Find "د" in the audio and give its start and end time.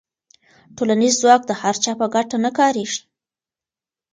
1.47-1.51